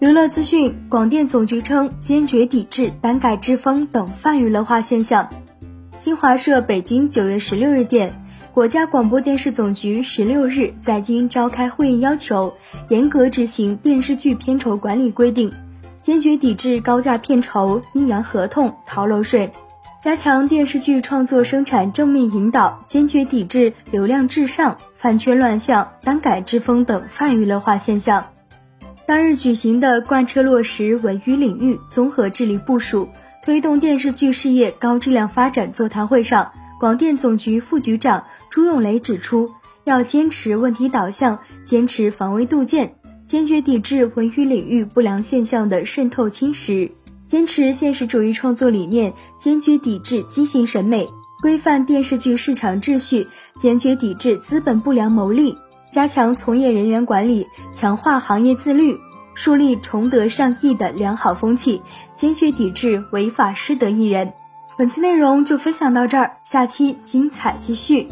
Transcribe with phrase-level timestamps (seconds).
[0.00, 5.28] 娱乐资讯：广电总局称坚决抵制单改之风等泛娱乐化现象。
[5.96, 8.14] 新华社北京九月十六日电，
[8.54, 12.54] 国家广播电视总局十六日在京召开会议，要求
[12.88, 15.52] 严格执行电视剧片酬管理规定，
[16.00, 19.50] 坚决抵制高价片酬、阴阳合同、逃漏税，
[20.00, 28.26] 加强电视剧创作生产正面引导，坚决抵制流量至上、饭圈乱象、单改之风等泛娱乐化现象。
[29.08, 33.08] 当日举行的贯彻落实文娱领域综合治理部署，
[33.42, 39.48] 推动电视剧事业高质量发展座谈会上，广电总局副局长朱永雷指出，
[39.84, 46.90] 要坚持问题导向，坚持防微杜渐，坚决抵制文娱领域不良现象的渗透侵蚀，
[47.26, 51.08] 坚持现实主义创作理念，坚决抵制畸形审美，
[51.40, 53.26] 规范电视剧市场秩序，
[53.58, 55.56] 坚决抵制资本不良牟利。
[55.90, 58.98] 加强从业人员管理，强化行业自律，
[59.34, 61.82] 树立崇德尚义的良好风气，
[62.14, 64.32] 坚决抵制违法失德艺人。
[64.76, 68.08] 本期内容就分享到这儿，下期精彩继续。